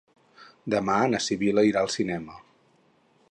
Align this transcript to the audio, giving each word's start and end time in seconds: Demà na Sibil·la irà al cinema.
Demà 0.73 0.95
na 1.11 1.19
Sibil·la 1.27 1.67
irà 1.71 1.85
al 1.85 1.93
cinema. 1.97 2.39